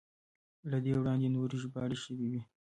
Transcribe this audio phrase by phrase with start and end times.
[0.69, 2.41] له دې وړاندې نورې ژباړې شوې وې.